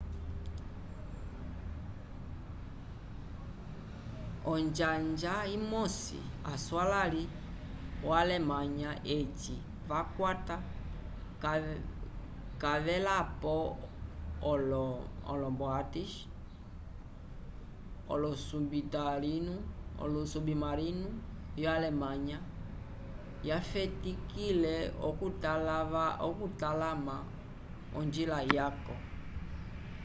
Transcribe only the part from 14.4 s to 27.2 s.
olo u-boats olosubimarinu vyo alemnaha yafetikile okutalama